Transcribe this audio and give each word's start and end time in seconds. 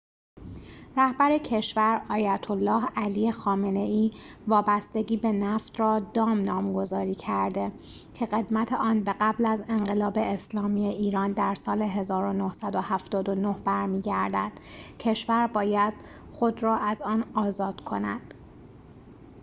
رهبر 0.97 1.37
کشور 1.37 2.01
آیت 2.09 2.51
الله 2.51 2.85
علی 2.95 3.31
خامنه 3.31 3.79
ای 3.79 4.11
وابستگی 4.47 5.17
به 5.17 5.31
نفت 5.31 5.79
را 5.79 5.99
دام 5.99 6.41
نامگذاری 6.43 7.15
کرده 7.15 7.71
که 8.13 8.25
قدمت 8.25 8.73
آن 8.73 9.03
به 9.03 9.15
قبل 9.21 9.45
از 9.45 9.59
انقلاب 9.69 10.13
اسلامی 10.17 10.85
ایران 10.85 11.31
در 11.31 11.55
سال 11.55 11.81
۱۹۷۹ 11.81 13.53
برمی‌گردد 13.63 14.51
کشور 14.99 15.47
باید 15.47 15.93
خود 16.33 16.63
را 16.63 16.77
از 16.77 17.01
آن 17.01 17.23
آزاد 17.33 17.81
کند 17.83 18.33